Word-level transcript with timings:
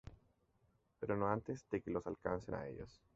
Pero 0.99 1.15
no 1.15 1.27
antes 1.27 1.69
de 1.69 1.79
que 1.79 1.91
los 1.91 2.07
alcanzasen 2.07 2.55
a 2.55 2.65
ellos. 2.67 2.99